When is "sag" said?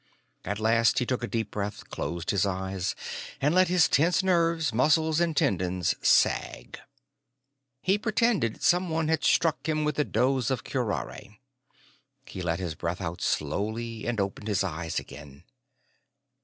6.01-6.79